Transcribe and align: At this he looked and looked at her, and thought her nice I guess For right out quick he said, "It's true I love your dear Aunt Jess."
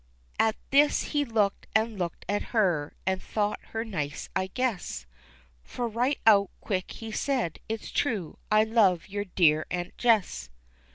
At 0.39 0.55
this 0.71 1.03
he 1.13 1.23
looked 1.23 1.67
and 1.75 1.99
looked 1.99 2.25
at 2.27 2.41
her, 2.57 2.95
and 3.05 3.21
thought 3.21 3.59
her 3.65 3.85
nice 3.85 4.29
I 4.35 4.47
guess 4.47 5.05
For 5.63 5.87
right 5.87 6.17
out 6.25 6.49
quick 6.59 6.89
he 6.93 7.11
said, 7.11 7.59
"It's 7.69 7.91
true 7.91 8.39
I 8.49 8.63
love 8.63 9.09
your 9.09 9.25
dear 9.25 9.67
Aunt 9.69 9.95
Jess." 9.99 10.49